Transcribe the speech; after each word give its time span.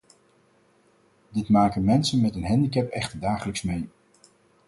Dit 1.29 1.49
maken 1.49 1.83
mensen 1.83 2.21
met 2.21 2.35
een 2.35 2.45
handicap 2.45 2.89
echter 2.89 3.19
dagelijks 3.19 3.61
mee. 3.61 3.89